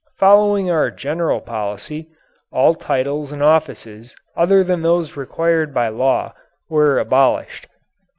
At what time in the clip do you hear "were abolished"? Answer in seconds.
6.67-7.67